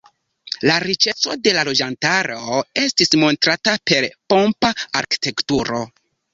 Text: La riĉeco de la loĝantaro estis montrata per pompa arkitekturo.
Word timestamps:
La 0.69 0.77
riĉeco 0.83 1.35
de 1.47 1.53
la 1.57 1.65
loĝantaro 1.69 2.59
estis 2.85 3.13
montrata 3.27 3.77
per 3.93 4.11
pompa 4.35 4.75
arkitekturo. 5.03 5.87